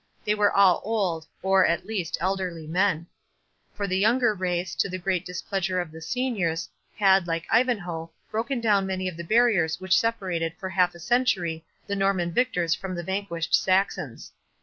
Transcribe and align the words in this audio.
They 0.25 0.33
were 0.33 0.51
all 0.51 0.81
old, 0.83 1.27
or, 1.43 1.63
at 1.63 1.85
least, 1.85 2.17
elderly 2.19 2.65
men; 2.65 3.05
for 3.71 3.85
the 3.85 3.99
younger 3.99 4.33
race, 4.33 4.73
to 4.77 4.89
the 4.89 4.97
great 4.97 5.23
displeasure 5.27 5.79
of 5.79 5.91
the 5.91 6.01
seniors, 6.01 6.67
had, 6.97 7.27
like 7.27 7.45
Ivanhoe, 7.51 8.09
broken 8.31 8.59
down 8.61 8.87
many 8.87 9.07
of 9.07 9.15
the 9.15 9.23
barriers 9.23 9.79
which 9.79 9.95
separated 9.95 10.55
for 10.57 10.69
half 10.69 10.95
a 10.95 10.99
century 10.99 11.63
the 11.85 11.95
Norman 11.95 12.31
victors 12.31 12.73
from 12.73 12.95
the 12.95 13.03
vanquished 13.03 13.53
Saxons. 13.53 14.31